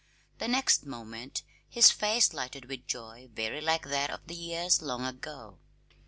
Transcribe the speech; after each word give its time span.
The 0.39 0.47
next 0.47 0.83
moment 0.83 1.43
his 1.69 1.91
face 1.91 2.33
lighted 2.33 2.65
with 2.65 2.87
joy 2.87 3.29
very 3.35 3.61
like 3.61 3.85
that 3.89 4.09
of 4.09 4.25
the 4.25 4.33
years 4.33 4.81
long 4.81 5.05
ago. 5.05 5.59